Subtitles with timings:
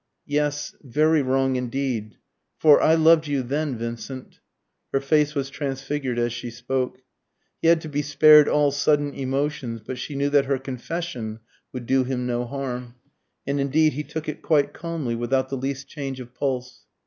[0.25, 2.15] "Yes, very wrong indeed.
[2.57, 4.39] For I loved you then, Vincent."
[4.91, 7.03] Her face was transfigured as she spoke.
[7.61, 11.39] He had to be spared all sudden emotions, but she knew that her confession
[11.71, 12.95] would do him no harm.
[13.45, 16.87] And indeed he took it quite calmly, without the least change of pulse.